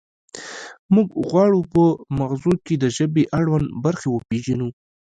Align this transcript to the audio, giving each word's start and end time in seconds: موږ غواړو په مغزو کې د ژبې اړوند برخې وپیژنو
موږ 0.95 1.07
غواړو 1.27 1.59
په 1.73 1.83
مغزو 2.19 2.53
کې 2.65 2.75
د 2.77 2.85
ژبې 2.97 3.23
اړوند 3.39 3.67
برخې 3.83 4.07
وپیژنو 4.11 4.67